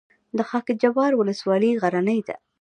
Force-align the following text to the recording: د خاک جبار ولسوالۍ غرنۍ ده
د 0.37 0.39
خاک 0.49 0.67
جبار 0.81 1.11
ولسوالۍ 1.15 1.71
غرنۍ 1.81 2.19
ده 2.27 2.35